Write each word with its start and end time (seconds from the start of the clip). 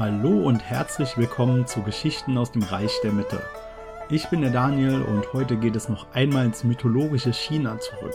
Hallo 0.00 0.30
und 0.30 0.62
herzlich 0.62 1.18
willkommen 1.18 1.66
zu 1.66 1.82
Geschichten 1.82 2.38
aus 2.38 2.52
dem 2.52 2.62
Reich 2.62 2.90
der 3.04 3.12
Mitte. 3.12 3.42
Ich 4.08 4.30
bin 4.30 4.40
der 4.40 4.50
Daniel 4.50 5.02
und 5.02 5.34
heute 5.34 5.58
geht 5.58 5.76
es 5.76 5.90
noch 5.90 6.12
einmal 6.14 6.46
ins 6.46 6.64
mythologische 6.64 7.34
China 7.34 7.78
zurück. 7.78 8.14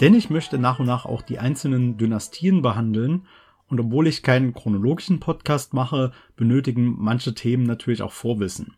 Denn 0.00 0.14
ich 0.14 0.30
möchte 0.30 0.58
nach 0.58 0.78
und 0.78 0.86
nach 0.86 1.04
auch 1.04 1.22
die 1.22 1.40
einzelnen 1.40 1.96
Dynastien 1.96 2.62
behandeln 2.62 3.26
und 3.66 3.80
obwohl 3.80 4.06
ich 4.06 4.22
keinen 4.22 4.54
chronologischen 4.54 5.18
Podcast 5.18 5.74
mache, 5.74 6.12
benötigen 6.36 6.94
manche 6.96 7.34
Themen 7.34 7.64
natürlich 7.64 8.02
auch 8.02 8.12
Vorwissen. 8.12 8.76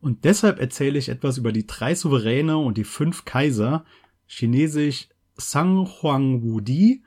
Und 0.00 0.24
deshalb 0.24 0.58
erzähle 0.58 0.98
ich 0.98 1.08
etwas 1.08 1.38
über 1.38 1.52
die 1.52 1.68
drei 1.68 1.94
Souveräne 1.94 2.58
und 2.58 2.76
die 2.76 2.82
fünf 2.82 3.24
Kaiser, 3.24 3.84
chinesisch 4.26 5.08
Sang 5.36 5.86
Huang 5.86 6.42
Wudi, 6.42 7.04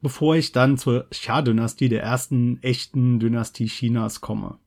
bevor 0.00 0.36
ich 0.36 0.52
dann 0.52 0.78
zur 0.78 1.08
Xia-Dynastie, 1.10 1.88
der 1.88 2.02
ersten 2.02 2.62
echten 2.62 3.18
Dynastie 3.18 3.66
Chinas, 3.66 4.20
komme. 4.20 4.58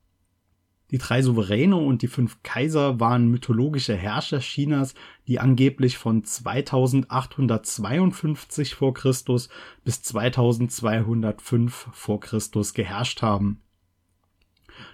Die 0.92 0.98
drei 0.98 1.22
Souveräne 1.22 1.78
und 1.78 2.02
die 2.02 2.10
fünf 2.10 2.44
Kaiser 2.44 3.00
waren 3.00 3.30
mythologische 3.30 3.96
Herrscher 3.96 4.40
Chinas, 4.40 4.94
die 5.26 5.40
angeblich 5.40 5.98
von 5.98 6.26
2852 6.26 8.76
vor 8.76 8.94
Christus 8.94 9.48
bis 9.86 10.04
2205 10.04 11.88
vor 11.94 12.20
Christus 12.20 12.74
geherrscht 12.74 13.22
haben. 13.22 13.62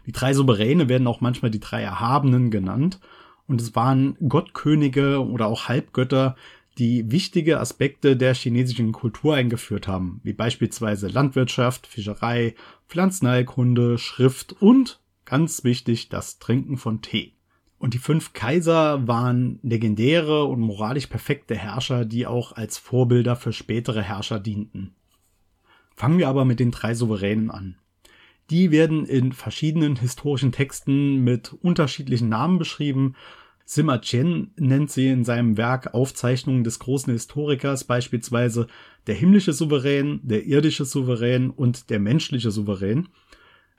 Die 0.05 0.11
drei 0.11 0.33
Souveräne 0.33 0.87
werden 0.87 1.07
auch 1.07 1.19
manchmal 1.19 1.49
die 1.49 1.59
drei 1.59 1.81
Erhabenen 1.81 2.51
genannt 2.51 2.99
und 3.47 3.59
es 3.59 3.75
waren 3.75 4.15
Gottkönige 4.27 5.25
oder 5.25 5.47
auch 5.47 5.67
Halbgötter, 5.67 6.35
die 6.77 7.11
wichtige 7.11 7.59
Aspekte 7.59 8.15
der 8.15 8.33
chinesischen 8.33 8.91
Kultur 8.91 9.35
eingeführt 9.35 9.87
haben, 9.87 10.21
wie 10.23 10.33
beispielsweise 10.33 11.07
Landwirtschaft, 11.07 11.87
Fischerei, 11.87 12.55
Pflanzenheilkunde, 12.87 13.97
Schrift 13.97 14.53
und, 14.61 14.99
ganz 15.25 15.63
wichtig, 15.63 16.09
das 16.09 16.39
Trinken 16.39 16.77
von 16.77 17.01
Tee. 17.01 17.33
Und 17.79 17.93
die 17.93 17.99
fünf 17.99 18.33
Kaiser 18.33 19.07
waren 19.07 19.59
legendäre 19.61 20.45
und 20.45 20.59
moralisch 20.59 21.07
perfekte 21.07 21.55
Herrscher, 21.55 22.05
die 22.05 22.25
auch 22.25 22.51
als 22.53 22.77
Vorbilder 22.77 23.35
für 23.35 23.53
spätere 23.53 24.01
Herrscher 24.01 24.39
dienten. 24.39 24.95
Fangen 25.95 26.17
wir 26.17 26.27
aber 26.27 26.45
mit 26.45 26.59
den 26.59 26.71
drei 26.71 26.93
Souveränen 26.93 27.51
an. 27.51 27.75
Die 28.49 28.71
werden 28.71 29.05
in 29.05 29.33
verschiedenen 29.33 29.97
historischen 29.97 30.51
Texten 30.51 31.23
mit 31.23 31.53
unterschiedlichen 31.53 32.29
Namen 32.29 32.59
beschrieben 32.59 33.15
Sima 33.69 33.97
Qian 33.97 34.51
nennt 34.55 34.91
sie 34.91 35.09
in 35.09 35.25
seinem 35.25 35.57
Werk 35.57 35.93
Aufzeichnungen 35.93 36.63
des 36.63 36.79
großen 36.79 37.11
Historikers 37.11 37.83
beispielsweise 37.83 38.67
der 39.07 39.15
himmlische 39.15 39.51
Souverän, 39.51 40.21
der 40.23 40.45
irdische 40.45 40.85
Souverän 40.85 41.49
und 41.49 41.89
der 41.89 41.99
menschliche 41.99 42.49
Souverän, 42.49 43.09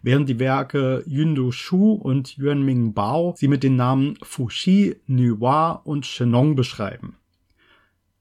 während 0.02 0.28
die 0.28 0.38
Werke 0.38 1.02
Yundu 1.06 1.52
Shu 1.52 1.92
und 1.94 2.36
Yuanming 2.36 2.92
Bao 2.92 3.34
sie 3.38 3.48
mit 3.48 3.62
den 3.62 3.76
Namen 3.76 4.18
Fuxi, 4.22 4.96
Nuwa 5.06 5.72
und 5.72 6.04
Shenong 6.04 6.54
beschreiben. 6.54 7.16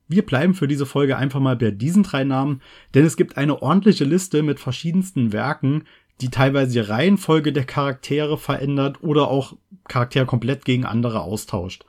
Wir 0.07 0.25
bleiben 0.25 0.53
für 0.53 0.69
diese 0.69 0.85
Folge 0.85 1.17
einfach 1.17 1.41
mal 1.41 1.57
bei 1.57 1.71
diesen 1.71 2.03
drei 2.03 2.23
Namen, 2.23 2.61
denn 2.93 3.03
es 3.03 3.17
gibt 3.17 3.35
eine 3.35 3.61
ordentliche 3.61 4.05
Liste 4.05 4.41
mit 4.41 4.61
verschiedensten 4.61 5.33
Werken, 5.33 5.83
die 6.21 6.29
teilweise 6.29 6.73
die 6.73 6.79
Reihenfolge 6.79 7.53
der 7.53 7.65
Charaktere 7.65 8.37
verändert 8.37 9.03
oder 9.03 9.29
auch 9.29 9.55
Charaktere 9.87 10.25
komplett 10.25 10.65
gegen 10.65 10.85
andere 10.85 11.21
austauscht. 11.21 11.85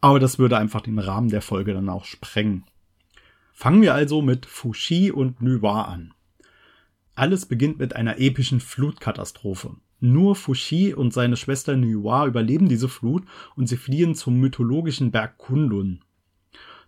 Aber 0.00 0.18
das 0.18 0.38
würde 0.38 0.56
einfach 0.58 0.80
den 0.80 0.98
Rahmen 0.98 1.28
der 1.28 1.42
Folge 1.42 1.74
dann 1.74 1.88
auch 1.88 2.04
sprengen. 2.04 2.64
Fangen 3.52 3.82
wir 3.82 3.94
also 3.94 4.22
mit 4.22 4.46
Fushi 4.46 5.10
und 5.10 5.42
Nuwa 5.42 5.82
an. 5.82 6.14
Alles 7.14 7.46
beginnt 7.46 7.78
mit 7.78 7.94
einer 7.94 8.18
epischen 8.18 8.60
Flutkatastrophe. 8.60 9.76
Nur 10.00 10.34
Fushi 10.34 10.94
und 10.94 11.12
seine 11.12 11.36
Schwester 11.36 11.76
Nuwa 11.76 12.26
überleben 12.26 12.68
diese 12.68 12.88
Flut 12.88 13.24
und 13.54 13.68
sie 13.68 13.76
fliehen 13.76 14.14
zum 14.14 14.40
mythologischen 14.40 15.12
Berg 15.12 15.38
Kunlun. 15.38 16.00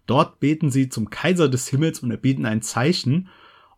Dort 0.07 0.41
beten 0.41 0.71
sie 0.71 0.89
zum 0.89 1.11
Kaiser 1.11 1.49
des 1.49 1.69
Himmels 1.69 2.01
und 2.01 2.11
erbeten 2.11 2.47
ein 2.47 2.63
Zeichen, 2.63 3.29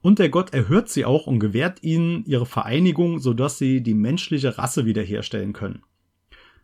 und 0.06 0.20
der 0.20 0.28
Gott 0.28 0.54
erhört 0.54 0.88
sie 0.88 1.04
auch 1.04 1.26
und 1.26 1.40
gewährt 1.40 1.82
ihnen 1.82 2.24
ihre 2.26 2.46
Vereinigung, 2.46 3.18
sodass 3.18 3.58
sie 3.58 3.82
die 3.82 3.92
menschliche 3.92 4.56
Rasse 4.56 4.86
wiederherstellen 4.86 5.52
können. 5.52 5.82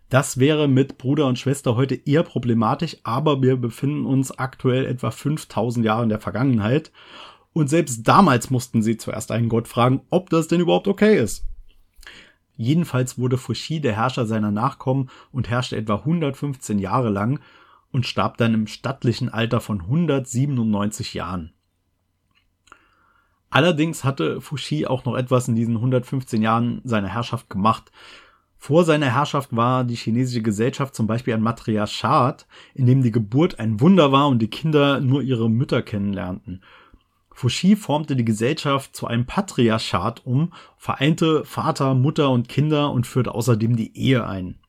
Das 0.09 0.39
wäre 0.39 0.69
mit 0.69 0.97
Bruder 0.97 1.27
und 1.27 1.41
Schwester 1.41 1.75
heute 1.75 1.97
eher 1.97 2.23
problematisch, 2.23 2.99
aber 3.03 3.43
wir 3.43 3.57
befinden 3.57 4.07
uns 4.07 4.31
aktuell 4.31 4.87
etwa 4.87 5.11
5000 5.11 5.85
Jahre 5.85 6.05
in 6.05 6.09
der 6.09 6.21
Vergangenheit. 6.21 6.93
Und 7.53 7.69
selbst 7.69 8.07
damals 8.07 8.51
mussten 8.51 8.81
sie 8.81 8.97
zuerst 8.97 9.33
einen 9.33 9.49
Gott 9.49 9.67
fragen, 9.67 10.03
ob 10.09 10.31
das 10.31 10.47
denn 10.47 10.61
überhaupt 10.61 10.87
okay 10.87 11.19
ist. 11.19 11.45
Jedenfalls 12.57 13.19
wurde 13.19 13.39
Fuxi 13.39 13.81
der 13.81 13.97
Herrscher 13.97 14.25
seiner 14.25 14.53
Nachkommen 14.53 15.11
und 15.33 15.51
herrschte 15.51 15.77
etwa 15.77 15.97
115 15.97 16.79
Jahre 16.79 17.11
lang 17.11 17.41
und 17.91 18.07
starb 18.07 18.37
dann 18.37 18.55
im 18.55 18.69
stattlichen 18.69 19.31
Alter 19.31 19.61
von 19.61 19.81
197 19.81 21.15
Jahren. 21.15 21.55
Allerdings 23.53 24.03
hatte 24.03 24.41
Fuxi 24.41 24.87
auch 24.87 25.05
noch 25.05 25.15
etwas 25.15 25.47
in 25.47 25.55
diesen 25.55 25.77
115 25.77 26.41
Jahren 26.41 26.81
seiner 26.85 27.09
Herrschaft 27.09 27.51
gemacht. 27.51 27.93
Vor 28.57 28.85
seiner 28.85 29.13
Herrschaft 29.13 29.55
war 29.55 29.85
die 29.85 29.95
chinesische 29.95 30.41
Gesellschaft 30.41 30.95
zum 30.95 31.07
Beispiel 31.07 31.35
ein 31.35 31.43
Matriarchat, 31.43 32.47
in 32.73 32.87
dem 32.87 33.03
die 33.03 33.11
Geburt 33.11 33.59
ein 33.59 33.79
Wunder 33.79 34.11
war 34.11 34.29
und 34.29 34.39
die 34.39 34.49
Kinder 34.49 35.01
nur 35.01 35.21
ihre 35.21 35.51
Mütter 35.51 35.83
kennenlernten. 35.83 36.63
Fuxi 37.31 37.77
formte 37.77 38.17
die 38.17 38.25
Gesellschaft 38.25 38.97
zu 38.97 39.07
einem 39.07 39.27
Patriarchat 39.27 40.25
um, 40.25 40.55
vereinte 40.79 41.45
Vater, 41.45 41.95
Mutter 41.95 42.31
und 42.31 42.49
Kinder 42.49 42.91
und 42.91 43.07
führte 43.07 43.35
außerdem 43.35 43.77
die 43.77 43.95
Ehe 43.99 44.27
ein. 44.27 44.61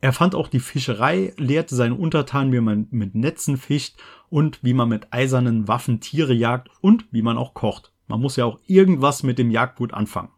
Er 0.00 0.14
fand 0.14 0.34
auch 0.34 0.48
die 0.48 0.60
Fischerei, 0.60 1.34
lehrte 1.36 1.74
seine 1.74 1.96
Untertanen, 1.96 2.52
wie 2.52 2.60
man 2.60 2.88
mit 2.90 3.14
Netzen 3.14 3.58
fischt 3.58 3.96
und 4.28 4.62
wie 4.62 4.74
man 4.74 4.88
mit 4.88 5.12
eisernen 5.12 5.68
Waffen 5.68 6.00
Tiere 6.00 6.34
jagt 6.34 6.70
und 6.80 7.06
wie 7.12 7.22
man 7.22 7.38
auch 7.38 7.54
kocht. 7.54 7.92
Man 8.06 8.20
muss 8.20 8.36
ja 8.36 8.44
auch 8.44 8.58
irgendwas 8.66 9.22
mit 9.22 9.38
dem 9.38 9.50
Jagdgut 9.50 9.94
anfangen. 9.94 10.30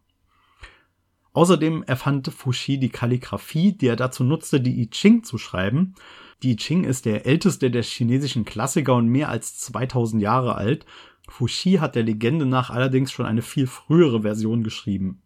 Außerdem 1.33 1.83
erfand 1.83 2.29
Fuxi 2.29 2.79
die 2.79 2.89
Kalligraphie, 2.89 3.73
die 3.73 3.87
er 3.87 3.95
dazu 3.95 4.23
nutzte, 4.23 4.59
die 4.59 4.81
I 4.81 4.89
Ching 4.89 5.23
zu 5.23 5.37
schreiben. 5.37 5.93
Die 6.41 6.53
I 6.53 6.55
Ching 6.55 6.83
ist 6.83 7.05
der 7.05 7.27
älteste 7.27 7.69
der 7.69 7.83
chinesischen 7.83 8.43
Klassiker 8.43 8.95
und 8.95 9.07
mehr 9.07 9.29
als 9.29 9.57
2000 9.59 10.21
Jahre 10.21 10.55
alt. 10.55 10.85
Fuxi 11.29 11.73
hat 11.73 11.95
der 11.95 12.03
Legende 12.03 12.47
nach 12.47 12.69
allerdings 12.71 13.11
schon 13.11 13.27
eine 13.27 13.43
viel 13.43 13.67
frühere 13.67 14.23
Version 14.23 14.63
geschrieben. 14.63 15.21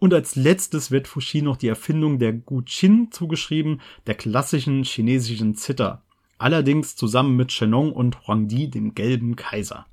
Und 0.00 0.14
als 0.14 0.34
letztes 0.34 0.90
wird 0.90 1.06
Fuxi 1.06 1.42
noch 1.42 1.58
die 1.58 1.68
Erfindung 1.68 2.18
der 2.18 2.32
Guqin 2.32 3.12
zugeschrieben, 3.12 3.82
der 4.06 4.14
klassischen 4.14 4.82
chinesischen 4.82 5.54
Zither. 5.54 6.02
Allerdings 6.40 6.96
zusammen 6.96 7.36
mit 7.36 7.52
Shenong 7.52 7.92
und 7.92 8.26
Huangdi, 8.26 8.70
dem 8.70 8.94
gelben 8.94 9.36
Kaiser. 9.36 9.84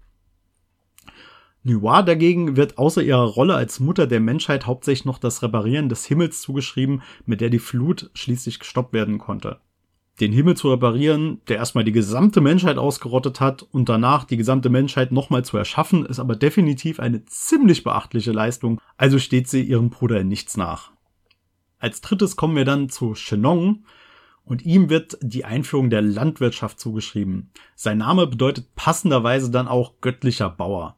Nuwa 1.62 2.04
dagegen 2.04 2.56
wird 2.56 2.78
außer 2.78 3.04
ihrer 3.04 3.26
Rolle 3.26 3.56
als 3.56 3.82
Mutter 3.82 4.08
der 4.08 4.22
Menschheit 4.22 4.66
hauptsächlich 4.66 5.04
noch 5.04 5.20
das 5.20 5.44
Reparieren 5.44 5.90
des 5.90 6.06
Himmels 6.06 6.40
zugeschrieben, 6.40 7.02
mit 7.26 7.42
der 7.42 7.50
die 7.50 7.60
Flut 7.60 8.10
schließlich 8.14 8.60
gestoppt 8.60 8.94
werden 8.94 9.18
konnte. 9.18 9.60
Den 10.22 10.32
Himmel 10.32 10.56
zu 10.56 10.72
reparieren, 10.72 11.42
der 11.50 11.58
erstmal 11.58 11.84
die 11.84 11.92
gesamte 11.92 12.40
Menschheit 12.40 12.78
ausgerottet 12.78 13.42
hat 13.42 13.64
und 13.64 13.90
danach 13.90 14.24
die 14.24 14.38
gesamte 14.38 14.70
Menschheit 14.70 15.12
nochmal 15.12 15.44
zu 15.44 15.58
erschaffen, 15.58 16.06
ist 16.06 16.20
aber 16.20 16.38
definitiv 16.38 17.02
eine 17.02 17.26
ziemlich 17.26 17.84
beachtliche 17.84 18.32
Leistung, 18.32 18.80
also 18.96 19.20
steht 19.20 19.50
sie 19.50 19.64
ihrem 19.64 19.90
Bruder 19.90 20.22
in 20.22 20.30
nichts 20.30 20.56
nach. 20.56 20.92
Als 21.78 22.00
drittes 22.00 22.38
kommen 22.38 22.56
wir 22.56 22.66
dann 22.66 22.88
zu 22.88 23.16
Shenong, 23.16 23.84
und 24.48 24.66
ihm 24.66 24.90
wird 24.90 25.18
die 25.22 25.46
Einführung 25.46 25.90
der 25.90 26.02
Landwirtschaft 26.02 26.80
zugeschrieben. 26.80 27.52
Sein 27.76 28.00
Name 28.00 28.28
bedeutet 28.28 28.74
passenderweise 28.76 29.52
dann 29.52 29.68
auch 29.68 30.00
göttlicher 30.02 30.50
Bauer. 30.50 30.98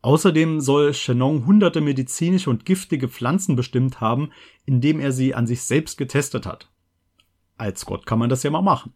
Außerdem 0.00 0.60
soll 0.60 0.94
Shenong 0.94 1.46
hunderte 1.46 1.80
medizinische 1.80 2.50
und 2.50 2.64
giftige 2.64 3.08
Pflanzen 3.08 3.54
bestimmt 3.54 4.00
haben, 4.00 4.32
indem 4.64 4.98
er 4.98 5.12
sie 5.12 5.34
an 5.34 5.46
sich 5.46 5.62
selbst 5.62 5.96
getestet 5.96 6.44
hat. 6.46 6.70
Als 7.56 7.86
Gott 7.86 8.06
kann 8.06 8.18
man 8.18 8.30
das 8.30 8.42
ja 8.42 8.50
mal 8.50 8.62
machen. 8.62 8.94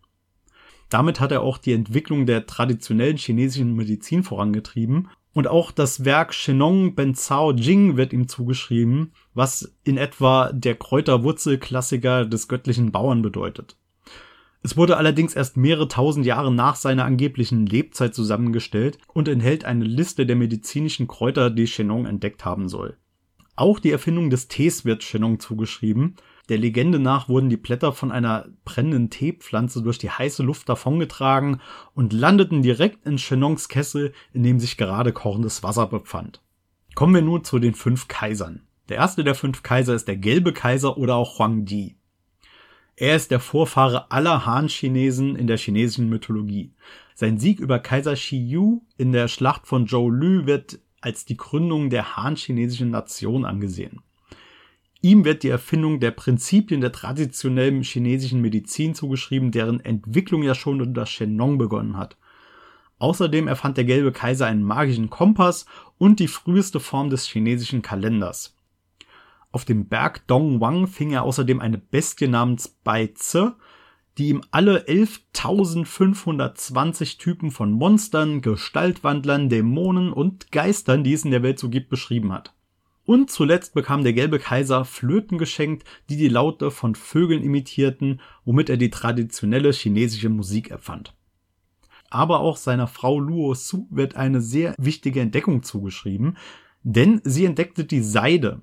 Damit 0.89 1.21
hat 1.21 1.31
er 1.31 1.43
auch 1.43 1.59
die 1.59 1.73
Entwicklung 1.73 2.27
der 2.27 2.47
traditionellen 2.47 3.19
chinesischen 3.19 3.75
Medizin 3.75 4.25
vorangetrieben 4.25 5.09
und 5.37 5.49
auch 5.49 5.71
das 5.71 6.07
Werk 6.07 6.33
Shenong 6.33 6.95
Benzao 6.95 7.53
Jing 7.53 7.99
wird 7.99 8.15
ihm 8.15 8.27
zugeschrieben, 8.27 9.13
was 9.35 9.77
in 9.85 9.99
etwa 9.99 10.51
der 10.51 10.77
Kräuterwurzelklassiker 10.77 12.25
des 12.25 12.49
göttlichen 12.49 12.91
Bauern 12.91 13.21
bedeutet. 13.21 13.77
Es 14.63 14.79
wurde 14.79 14.97
allerdings 14.97 15.35
erst 15.35 15.59
mehrere 15.59 15.89
tausend 15.89 16.25
Jahre 16.25 16.51
nach 16.51 16.75
seiner 16.75 17.05
angeblichen 17.05 17.67
Lebzeit 17.67 18.15
zusammengestellt 18.15 18.97
und 19.13 19.29
enthält 19.29 19.67
eine 19.67 19.85
Liste 19.85 20.25
der 20.25 20.37
medizinischen 20.37 21.07
Kräuter, 21.07 21.51
die 21.51 21.67
Shenong 21.67 22.07
entdeckt 22.07 22.47
haben 22.47 22.71
soll. 22.71 22.97
Auch 23.57 23.79
die 23.79 23.91
Erfindung 23.91 24.31
des 24.31 24.49
Tees 24.49 24.87
wird 24.87 25.03
Shenong 25.03 25.39
zugeschrieben, 25.39 26.15
der 26.49 26.59
Legende 26.59 26.99
nach 26.99 27.29
wurden 27.29 27.49
die 27.49 27.57
Blätter 27.57 27.93
von 27.93 28.13
einer 28.13 28.47
brennenden 28.65 29.11
Teepflanze 29.11 29.83
durch 29.83 29.99
die 29.99 30.11
heiße 30.11 30.43
Luft 30.43 30.69
davongetragen 30.69 31.61
und 31.95 32.13
landeten 32.13 32.63
direkt 32.63 33.05
in 33.05 33.17
Chenongs 33.17 33.69
Kessel, 33.69 34.13
in 34.33 34.43
dem 34.43 34.61
sich 34.61 34.77
gerade 34.77 35.13
kochendes 35.13 35.63
Wasser 35.63 35.87
befand. 35.87 36.43
Kommen 36.95 37.15
wir 37.15 37.23
nun 37.23 37.45
zu 37.45 37.59
den 37.59 37.75
fünf 37.75 38.09
Kaisern. 38.09 38.63
Der 38.89 38.99
erste 38.99 39.25
der 39.25 39.35
fünf 39.35 39.63
Kaiser 39.63 39.95
ist 39.95 40.07
der 40.07 40.17
gelbe 40.17 40.53
Kaiser 40.53 40.97
oder 40.97 41.17
auch 41.17 41.39
Huangdi. 41.39 41.97
Er 42.95 43.17
ist 43.17 43.31
der 43.31 43.41
Vorfahre 43.41 44.11
aller 44.11 44.47
Han-Chinesen 44.47 45.37
in 45.37 45.47
der 45.47 45.59
chinesischen 45.59 46.09
Mythologie. 46.09 46.73
Sein 47.15 47.39
Sieg 47.39 47.61
über 47.61 47.79
Kaiser 47.79 48.17
Shi 48.17 48.39
Yu 48.39 48.83
in 48.97 49.13
der 49.13 49.29
Schlacht 49.29 49.67
von 49.67 49.87
Zhou 49.87 50.09
Lu 50.09 50.47
wird 50.47 50.79
als 51.01 51.25
die 51.25 51.37
Gründung 51.37 51.91
der 51.91 52.17
Han-chinesischen 52.17 52.91
Nation 52.91 53.45
angesehen. 53.45 54.01
Ihm 55.03 55.25
wird 55.25 55.43
die 55.43 55.49
Erfindung 55.49 56.01
der 56.01 56.11
Prinzipien 56.11 56.81
der 56.81 56.93
traditionellen 56.93 57.83
chinesischen 57.83 58.41
Medizin 58.41 58.95
zugeschrieben, 58.95 59.51
deren 59.51 59.81
Entwicklung 59.81 60.43
ja 60.43 60.55
schon 60.55 60.81
unter 60.81 61.07
Shennong 61.07 61.59
begonnen 61.59 61.97
hat. 61.97 62.17
Außerdem 62.99 63.47
erfand 63.47 63.77
der 63.77 63.85
gelbe 63.85 64.11
Kaiser 64.11 64.47
einen 64.47 64.63
magischen 64.63 65.11
Kompass 65.11 65.67
und 65.99 66.19
die 66.19 66.29
früheste 66.29 66.81
Form 66.81 67.11
des 67.11 67.27
chinesischen 67.27 67.83
Kalenders. 67.83 68.57
Auf 69.53 69.67
dem 69.67 69.89
Berg 69.89 70.27
Dongwang 70.27 70.87
fing 70.87 71.13
er 71.13 71.23
außerdem 71.23 71.61
eine 71.61 71.79
Bestie 71.79 72.29
namens 72.29 72.69
Bai 72.69 73.13
Zi, 73.15 73.49
die 74.19 74.29
ihm 74.29 74.43
alle 74.51 74.87
11.520 74.87 77.19
Typen 77.19 77.51
von 77.51 77.73
Monstern, 77.73 78.41
Gestaltwandlern, 78.41 79.51
Dämonen 79.51 80.13
und 80.13 80.53
Geistern, 80.53 81.05
die 81.05 81.13
es 81.13 81.25
in 81.25 81.31
der 81.31 81.43
Welt 81.43 81.59
so 81.59 81.69
gibt, 81.69 81.91
beschrieben 81.91 82.33
hat. 82.33 82.55
Und 83.07 83.31
zuletzt 83.31 83.73
bekam 83.75 84.03
der 84.03 84.13
gelbe 84.13 84.41
Kaiser 84.41 84.85
Flöten 84.85 85.39
geschenkt, 85.39 85.85
die 86.11 86.17
die 86.17 86.29
Laute 86.29 86.73
von 86.73 86.97
Vögeln 86.97 87.43
imitierten, 87.43 88.21
womit 88.45 88.69
er 88.69 88.77
die 88.77 88.91
traditionelle 88.91 89.73
chinesische 89.73 90.29
Musik 90.29 90.71
erfand. 90.71 91.15
Aber 92.11 92.41
auch 92.41 92.57
seiner 92.57 92.89
Frau 92.89 93.21
Luo 93.21 93.55
Su 93.55 93.87
wird 93.91 94.17
eine 94.17 94.41
sehr 94.41 94.75
wichtige 94.77 95.21
Entdeckung 95.21 95.63
zugeschrieben, 95.63 96.37
denn 96.83 97.21
sie 97.25 97.45
entdeckte 97.45 97.85
die 97.85 98.03
Seide. 98.03 98.61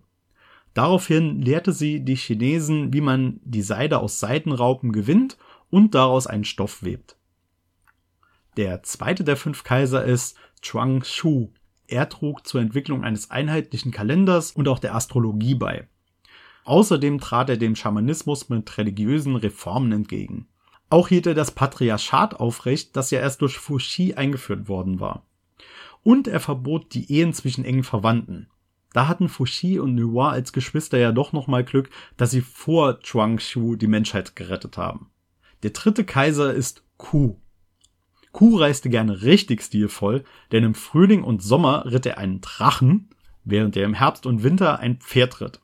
Daraufhin 0.73 1.41
lehrte 1.41 1.71
sie 1.71 2.03
die 2.03 2.15
Chinesen, 2.15 2.93
wie 2.93 3.01
man 3.01 3.39
die 3.43 3.61
Seide 3.61 3.99
aus 3.99 4.19
Seidenraupen 4.19 4.91
gewinnt 4.91 5.37
und 5.69 5.95
daraus 5.95 6.27
einen 6.27 6.45
Stoff 6.45 6.83
webt. 6.83 7.15
Der 8.57 8.83
zweite 8.83 9.23
der 9.23 9.37
fünf 9.37 9.63
Kaiser 9.63 10.03
ist 10.03 10.37
Chuang 10.61 11.03
Shu. 11.03 11.49
Er 11.87 12.09
trug 12.09 12.47
zur 12.47 12.61
Entwicklung 12.61 13.03
eines 13.03 13.31
einheitlichen 13.31 13.91
Kalenders 13.91 14.51
und 14.51 14.67
auch 14.67 14.79
der 14.79 14.95
Astrologie 14.95 15.55
bei. 15.55 15.87
Außerdem 16.65 17.19
trat 17.19 17.49
er 17.49 17.57
dem 17.57 17.75
Schamanismus 17.75 18.49
mit 18.49 18.77
religiösen 18.77 19.35
Reformen 19.35 19.91
entgegen. 19.91 20.47
Auch 20.89 21.09
hielt 21.09 21.27
er 21.27 21.33
das 21.33 21.51
Patriarchat 21.51 22.39
aufrecht, 22.39 22.95
das 22.95 23.11
ja 23.11 23.19
erst 23.19 23.41
durch 23.41 23.57
Fuxi 23.57 24.13
eingeführt 24.13 24.67
worden 24.67 24.99
war. 24.99 25.25
Und 26.03 26.27
er 26.27 26.39
verbot 26.39 26.93
die 26.93 27.11
Ehen 27.11 27.33
zwischen 27.33 27.65
engen 27.65 27.83
Verwandten. 27.83 28.47
Da 28.93 29.07
hatten 29.07 29.27
Fuxi 29.27 29.79
und 29.79 29.95
Nuwa 29.95 30.29
als 30.29 30.53
Geschwister 30.53 30.99
ja 30.99 31.11
doch 31.11 31.33
nochmal 31.33 31.63
Glück, 31.63 31.89
dass 32.15 32.31
sie 32.31 32.41
vor 32.41 32.99
Chuangshu 32.99 33.75
die 33.75 33.87
Menschheit 33.87 34.35
gerettet 34.35 34.77
haben. 34.77 35.09
Der 35.63 35.71
dritte 35.71 36.03
Kaiser 36.03 36.53
ist 36.53 36.83
Ku. 36.97 37.37
Ku 38.33 38.57
reiste 38.57 38.89
gerne 38.89 39.21
richtig 39.21 39.61
stilvoll, 39.61 40.23
denn 40.51 40.63
im 40.63 40.73
Frühling 40.73 41.23
und 41.23 41.43
Sommer 41.43 41.85
ritt 41.85 42.07
er 42.07 42.17
einen 42.17 42.41
Drachen, 42.41 43.09
während 43.43 43.77
er 43.77 43.85
im 43.85 43.93
Herbst 43.93 44.25
und 44.25 44.43
Winter 44.43 44.79
ein 44.79 44.97
Pferd 44.97 45.39
ritt. 45.39 45.61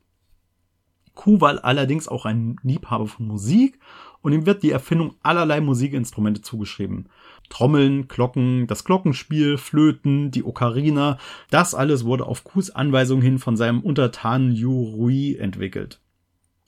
Ku 1.15 1.41
war 1.41 1.65
allerdings 1.65 2.07
auch 2.07 2.25
ein 2.25 2.57
Liebhaber 2.61 3.07
von 3.07 3.27
Musik 3.27 3.79
und 4.21 4.33
ihm 4.33 4.45
wird 4.45 4.61
die 4.61 4.71
Erfindung 4.71 5.15
allerlei 5.23 5.61
Musikinstrumente 5.61 6.41
zugeschrieben. 6.41 7.09
Trommeln, 7.49 8.07
Glocken, 8.07 8.67
das 8.67 8.83
Glockenspiel, 8.83 9.57
Flöten, 9.57 10.29
die 10.29 10.43
Ocarina, 10.43 11.17
das 11.49 11.73
alles 11.73 12.05
wurde 12.05 12.27
auf 12.27 12.43
Kus 12.43 12.69
Anweisung 12.69 13.21
hin 13.21 13.39
von 13.39 13.57
seinem 13.57 13.81
Untertanen 13.81 14.53
Yu 14.53 14.71
Rui 14.71 15.35
entwickelt. 15.35 15.99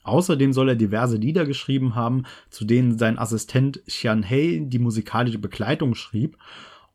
Außerdem 0.02 0.52
soll 0.52 0.70
er 0.70 0.76
diverse 0.76 1.16
Lieder 1.16 1.46
geschrieben 1.46 1.94
haben, 1.94 2.24
zu 2.50 2.64
denen 2.64 2.98
sein 2.98 3.18
Assistent 3.18 3.82
Xian 3.86 4.28
Hei 4.28 4.60
die 4.64 4.78
musikalische 4.78 5.38
Begleitung 5.38 5.94
schrieb, 5.94 6.36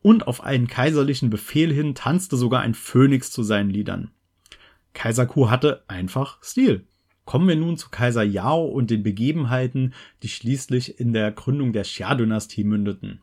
und 0.01 0.27
auf 0.27 0.44
einen 0.44 0.68
kaiserlichen 0.68 1.30
Befehl 1.30 1.74
hin 1.74 1.95
tanzte 1.95 2.38
sogar 2.38 2.62
ein 2.62 2.75
Phönix 2.75 3.31
zu 3.31 3.44
seinen 3.44 3.69
Liedern. 3.69 4.12
Kaiser 4.94 5.25
Ku 5.25 5.50
hatte 5.50 5.83
einfach 5.88 6.42
Stil. 6.44 6.86
Kommen 7.25 7.48
wir 7.48 7.57
nun 7.57 7.77
zu 7.77 7.89
Kaiser 7.89 8.24
Yao 8.24 8.65
und 8.65 8.89
den 8.89 9.04
Begebenheiten, 9.04 9.94
die 10.24 10.30
schließlich 10.30 11.00
in 11.00 11.12
der 11.12 11.31
Gründung 11.31 11.74
der 11.74 11.83
Xia-Dynastie 11.83 12.63
mündeten. 12.63 13.21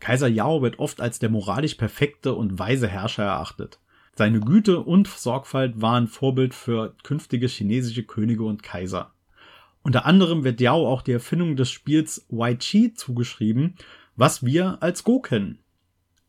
Kaiser 0.00 0.28
Yao 0.28 0.60
wird 0.60 0.78
oft 0.78 1.00
als 1.00 1.18
der 1.18 1.30
moralisch 1.30 1.76
perfekte 1.76 2.34
und 2.34 2.58
weise 2.58 2.88
Herrscher 2.88 3.24
erachtet. 3.24 3.80
Seine 4.18 4.40
Güte 4.40 4.80
und 4.80 5.08
Sorgfalt 5.08 5.82
waren 5.82 6.08
Vorbild 6.08 6.54
für 6.54 6.94
künftige 7.02 7.48
chinesische 7.48 8.02
Könige 8.02 8.44
und 8.44 8.62
Kaiser. 8.62 9.12
Unter 9.82 10.06
anderem 10.06 10.42
wird 10.42 10.58
Yao 10.62 10.88
auch 10.88 11.02
die 11.02 11.12
Erfindung 11.12 11.54
des 11.54 11.70
Spiels 11.70 12.24
Wai 12.30 12.54
Chi 12.54 12.94
zugeschrieben, 12.94 13.74
was 14.16 14.42
wir 14.42 14.78
als 14.82 15.04
Go 15.04 15.20
kennen. 15.20 15.58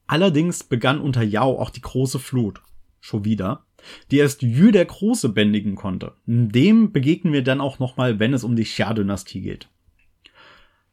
Allerdings 0.06 0.66
begann 0.66 1.00
unter 1.00 1.24
Yao 1.24 1.60
auch 1.62 1.70
die 1.70 1.82
große 1.82 2.20
Flut. 2.20 2.62
Schon 3.00 3.24
wieder. 3.24 3.66
Die 4.12 4.18
erst 4.18 4.42
Yu 4.42 4.72
der 4.72 4.86
Große 4.86 5.30
bändigen 5.30 5.76
konnte. 5.76 6.12
Dem 6.26 6.92
begegnen 6.92 7.32
wir 7.32 7.44
dann 7.44 7.62
auch 7.62 7.80
nochmal, 7.80 8.20
wenn 8.20 8.34
es 8.34 8.44
um 8.44 8.58
die 8.58 8.66
Xia-Dynastie 8.66 9.40
geht. 9.40 9.70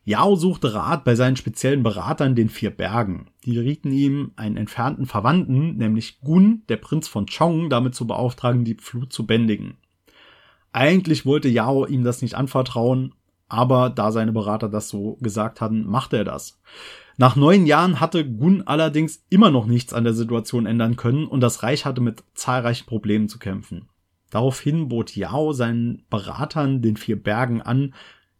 Yao 0.07 0.37
suchte 0.37 0.75
Rat 0.75 1.05
bei 1.05 1.15
seinen 1.15 1.37
speziellen 1.37 1.83
Beratern, 1.83 2.35
den 2.35 2.51
vier 2.51 2.71
Bergen. 2.71 3.31
Die 3.45 3.59
rieten 3.59 3.91
ihm, 3.91 4.33
einen 4.37 4.59
entfernten 4.59 5.07
Verwandten, 5.07 5.77
nämlich 5.77 6.21
Gun, 6.21 6.63
der 6.69 6.77
Prinz 6.77 7.09
von 7.09 7.27
Chong, 7.27 7.71
damit 7.71 7.95
zu 7.95 8.07
beauftragen, 8.07 8.65
die 8.65 8.75
Flut 8.75 9.13
zu 9.13 9.27
bändigen. 9.27 9.79
Eigentlich 10.73 11.25
wollte 11.25 11.49
Yao 11.49 11.87
ihm 11.87 12.05
das 12.05 12.21
nicht 12.21 12.35
anvertrauen, 12.35 13.15
aber 13.49 13.89
da 13.89 14.13
seine 14.13 14.33
Berater 14.33 14.69
das 14.69 14.91
so 14.91 15.17
gesagt 15.21 15.61
hatten, 15.63 15.87
machte 15.87 16.19
er 16.19 16.25
das. 16.25 16.61
Nach 17.17 17.37
neun 17.37 17.65
Jahren 17.65 18.01
hatte 18.01 18.29
Gun 18.29 18.63
allerdings 18.63 19.25
immer 19.31 19.51
noch 19.51 19.67
nichts 19.67 19.95
an 19.95 20.05
der 20.05 20.15
Situation 20.15 20.67
ändern 20.67 20.97
können 20.97 21.27
und 21.27 21.41
das 21.41 21.63
Reich 21.63 21.87
hatte 21.87 22.01
mit 22.01 22.25
zahlreichen 22.35 22.87
Problemen 22.87 23.29
zu 23.29 23.39
kämpfen. 23.39 23.89
Daraufhin 24.31 24.89
bot 24.89 25.15
Yao 25.15 25.53
seinen 25.53 26.05
Beratern 26.11 26.83
den 26.83 26.97
vier 26.97 27.23
Bergen 27.23 27.63
an, 27.63 27.95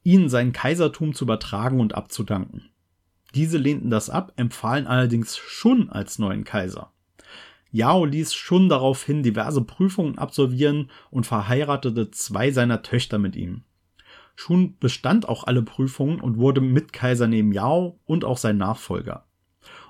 ihnen 0.05 0.29
sein 0.29 0.53
Kaisertum 0.53 1.15
zu 1.15 1.25
übertragen 1.25 1.81
und 1.81 1.95
abzudanken. 1.95 2.71
Diese 3.35 3.59
lehnten 3.59 3.91
das 3.91 4.11
ab, 4.11 4.33
empfahlen 4.37 4.87
allerdings 4.87 5.37
Shun 5.37 5.91
als 5.91 6.21
neuen 6.21 6.45
Kaiser. 6.45 6.93
Yao 7.73 8.05
ließ 8.05 8.33
Shun 8.33 8.69
daraufhin 8.69 9.25
diverse 9.25 9.63
Prüfungen 9.63 10.17
absolvieren 10.17 10.91
und 11.11 11.27
verheiratete 11.27 12.13
zwei 12.13 12.53
seiner 12.53 12.83
Töchter 12.83 13.19
mit 13.19 13.35
ihm. 13.35 13.65
Shun 14.37 14.77
bestand 14.79 15.29
auch 15.29 15.45
alle 15.45 15.63
Prüfungen 15.63 16.21
und 16.21 16.39
wurde 16.39 16.61
Mitkaiser 16.61 17.27
neben 17.27 17.51
Yao 17.51 17.99
und 18.05 18.25
auch 18.25 18.39
sein 18.39 18.59
Nachfolger. 18.59 19.27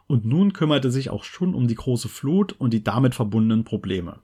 Und 0.07 0.25
nun 0.25 0.55
kümmerte 0.55 0.91
sich 0.91 1.11
auch 1.11 1.25
Shun 1.25 1.55
um 1.55 1.69
die 1.69 1.75
große 1.75 2.09
Flut 2.09 2.53
und 2.53 2.73
die 2.73 2.85
damit 2.85 3.15
verbundenen 3.15 3.65
Probleme. 3.65 4.21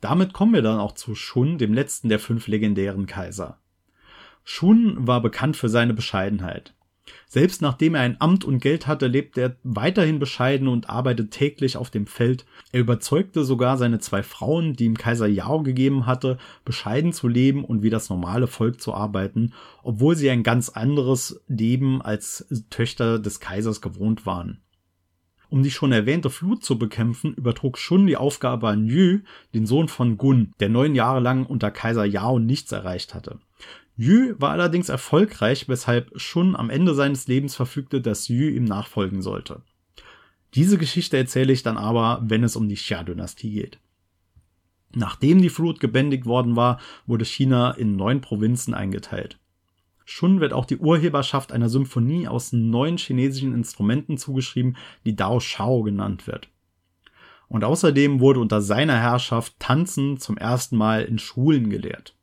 Damit 0.00 0.32
kommen 0.32 0.54
wir 0.54 0.62
dann 0.62 0.80
auch 0.80 0.92
zu 0.92 1.14
Shun, 1.14 1.58
dem 1.58 1.74
letzten 1.74 2.08
der 2.08 2.18
fünf 2.18 2.46
legendären 2.46 3.06
Kaiser. 3.06 3.58
Shun 4.44 5.06
war 5.06 5.20
bekannt 5.20 5.56
für 5.56 5.68
seine 5.68 5.94
Bescheidenheit. 5.94 6.74
Selbst 7.26 7.62
nachdem 7.62 7.94
er 7.94 8.02
ein 8.02 8.20
Amt 8.20 8.44
und 8.44 8.60
Geld 8.60 8.86
hatte, 8.86 9.06
lebte 9.06 9.40
er 9.40 9.56
weiterhin 9.62 10.18
bescheiden 10.18 10.68
und 10.68 10.90
arbeitet 10.90 11.30
täglich 11.30 11.76
auf 11.76 11.90
dem 11.90 12.06
Feld. 12.06 12.44
Er 12.72 12.80
überzeugte 12.80 13.44
sogar 13.44 13.78
seine 13.78 13.98
zwei 13.98 14.22
Frauen, 14.22 14.74
die 14.74 14.84
ihm 14.84 14.96
Kaiser 14.96 15.26
Yao 15.26 15.62
gegeben 15.62 16.06
hatte, 16.06 16.38
bescheiden 16.64 17.12
zu 17.12 17.28
leben 17.28 17.64
und 17.64 17.82
wie 17.82 17.90
das 17.90 18.10
normale 18.10 18.46
Volk 18.46 18.80
zu 18.80 18.94
arbeiten, 18.94 19.52
obwohl 19.82 20.14
sie 20.14 20.30
ein 20.30 20.42
ganz 20.42 20.68
anderes 20.68 21.42
Leben 21.48 22.02
als 22.02 22.46
Töchter 22.70 23.18
des 23.18 23.40
Kaisers 23.40 23.80
gewohnt 23.80 24.26
waren. 24.26 24.60
Um 25.48 25.62
die 25.62 25.70
schon 25.70 25.92
erwähnte 25.92 26.30
Flut 26.30 26.64
zu 26.64 26.78
bekämpfen, 26.78 27.34
übertrug 27.34 27.76
Shun 27.76 28.06
die 28.06 28.16
Aufgabe 28.16 28.68
an 28.68 28.86
Yu, 28.86 29.18
den 29.52 29.66
Sohn 29.66 29.88
von 29.88 30.16
Gun, 30.16 30.54
der 30.60 30.70
neun 30.70 30.94
Jahre 30.94 31.20
lang 31.20 31.44
unter 31.44 31.70
Kaiser 31.70 32.06
Yao 32.06 32.38
nichts 32.38 32.72
erreicht 32.72 33.12
hatte. 33.14 33.38
Yu 33.96 34.34
war 34.38 34.50
allerdings 34.50 34.88
erfolgreich, 34.88 35.68
weshalb 35.68 36.18
Shun 36.18 36.56
am 36.56 36.70
Ende 36.70 36.94
seines 36.94 37.26
Lebens 37.28 37.54
verfügte, 37.54 38.00
dass 38.00 38.28
Yu 38.28 38.48
ihm 38.48 38.64
nachfolgen 38.64 39.22
sollte. 39.22 39.62
Diese 40.54 40.78
Geschichte 40.78 41.16
erzähle 41.16 41.52
ich 41.52 41.62
dann 41.62 41.78
aber, 41.78 42.20
wenn 42.24 42.44
es 42.44 42.56
um 42.56 42.68
die 42.68 42.74
Xia-Dynastie 42.74 43.52
geht. 43.52 43.78
Nachdem 44.94 45.40
die 45.40 45.48
Flut 45.48 45.80
gebändigt 45.80 46.26
worden 46.26 46.56
war, 46.56 46.78
wurde 47.06 47.24
China 47.24 47.70
in 47.70 47.96
neun 47.96 48.20
Provinzen 48.20 48.74
eingeteilt. 48.74 49.38
Shun 50.04 50.40
wird 50.40 50.52
auch 50.52 50.66
die 50.66 50.76
Urheberschaft 50.76 51.52
einer 51.52 51.68
Symphonie 51.68 52.28
aus 52.28 52.52
neun 52.52 52.98
chinesischen 52.98 53.54
Instrumenten 53.54 54.18
zugeschrieben, 54.18 54.76
die 55.04 55.16
Dao 55.16 55.40
Shao 55.40 55.82
genannt 55.82 56.26
wird. 56.26 56.48
Und 57.48 57.64
außerdem 57.64 58.20
wurde 58.20 58.40
unter 58.40 58.60
seiner 58.60 58.98
Herrschaft 58.98 59.54
Tanzen 59.58 60.18
zum 60.18 60.36
ersten 60.36 60.76
Mal 60.76 61.04
in 61.04 61.18
Schulen 61.18 61.70
gelehrt. 61.70 62.14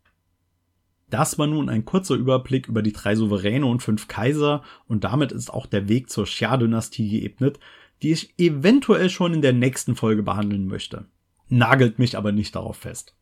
Das 1.09 1.39
war 1.39 1.47
nun 1.47 1.69
ein 1.69 1.85
kurzer 1.85 2.15
Überblick 2.15 2.67
über 2.67 2.81
die 2.81 2.93
drei 2.93 3.15
Souveräne 3.15 3.65
und 3.65 3.81
fünf 3.81 4.07
Kaiser 4.07 4.63
und 4.87 5.03
damit 5.03 5.31
ist 5.31 5.51
auch 5.51 5.65
der 5.65 5.89
Weg 5.89 6.09
zur 6.09 6.25
Xia-Dynastie 6.25 7.09
geebnet, 7.09 7.59
die 8.01 8.11
ich 8.11 8.33
eventuell 8.37 9.09
schon 9.09 9.33
in 9.33 9.41
der 9.41 9.53
nächsten 9.53 9.95
Folge 9.95 10.23
behandeln 10.23 10.67
möchte. 10.67 11.05
Nagelt 11.47 11.99
mich 11.99 12.17
aber 12.17 12.31
nicht 12.31 12.55
darauf 12.55 12.77
fest. 12.77 13.15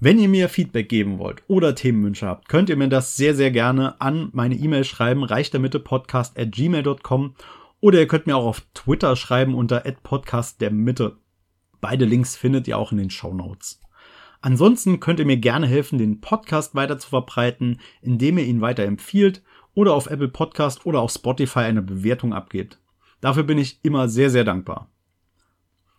Wenn 0.00 0.18
ihr 0.18 0.28
mir 0.28 0.48
Feedback 0.48 0.88
geben 0.88 1.18
wollt 1.18 1.42
oder 1.48 1.74
Themenwünsche 1.74 2.26
habt, 2.26 2.48
könnt 2.48 2.68
ihr 2.68 2.76
mir 2.76 2.88
das 2.88 3.16
sehr, 3.16 3.34
sehr 3.34 3.50
gerne 3.50 4.00
an 4.00 4.28
meine 4.32 4.54
E-Mail 4.54 4.84
schreiben, 4.84 5.24
reichtermittepodcast 5.24 6.38
at 6.38 6.52
gmail.com 6.52 7.34
oder 7.80 7.98
ihr 7.98 8.06
könnt 8.06 8.26
mir 8.26 8.36
auch 8.36 8.46
auf 8.46 8.62
Twitter 8.74 9.16
schreiben 9.16 9.54
unter 9.54 9.80
podcast 10.02 10.60
der 10.60 10.70
Mitte. 10.70 11.16
Beide 11.80 12.04
Links 12.04 12.36
findet 12.36 12.68
ihr 12.68 12.78
auch 12.78 12.92
in 12.92 12.98
den 12.98 13.10
Show 13.10 13.34
Notes. 13.34 13.80
Ansonsten 14.40 15.00
könnt 15.00 15.18
ihr 15.18 15.26
mir 15.26 15.36
gerne 15.36 15.66
helfen, 15.66 15.98
den 15.98 16.20
Podcast 16.20 16.74
weiter 16.74 16.98
zu 16.98 17.08
verbreiten, 17.08 17.80
indem 18.02 18.38
ihr 18.38 18.44
ihn 18.44 18.60
weiterempfiehlt 18.60 19.42
oder 19.74 19.94
auf 19.94 20.08
Apple 20.08 20.28
Podcast 20.28 20.86
oder 20.86 21.00
auf 21.00 21.12
Spotify 21.12 21.60
eine 21.60 21.82
Bewertung 21.82 22.32
abgebt. 22.32 22.80
Dafür 23.20 23.42
bin 23.42 23.58
ich 23.58 23.80
immer 23.82 24.08
sehr, 24.08 24.30
sehr 24.30 24.44
dankbar. 24.44 24.90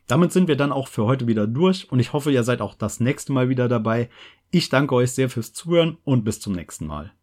Damit 0.08 0.32
sind 0.32 0.48
wir 0.48 0.56
dann 0.56 0.72
auch 0.72 0.88
für 0.88 1.06
heute 1.06 1.28
wieder 1.28 1.48
durch 1.48 1.92
und 1.92 2.00
ich 2.00 2.14
hoffe, 2.14 2.32
ihr 2.32 2.44
seid 2.44 2.62
auch 2.62 2.74
das 2.74 3.00
nächste 3.00 3.32
Mal 3.32 3.50
wieder 3.50 3.68
dabei. 3.68 4.10
Ich 4.52 4.70
danke 4.70 4.96
euch 4.96 5.12
sehr 5.12 5.30
fürs 5.30 5.54
Zuhören 5.54 5.98
und 6.04 6.24
bis 6.24 6.40
zum 6.40 6.54
nächsten 6.54 6.88
Mal. 6.88 7.12